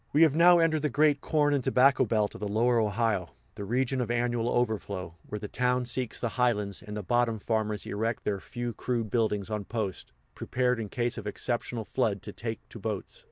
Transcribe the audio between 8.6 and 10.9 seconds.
crude buildings on posts, prepared in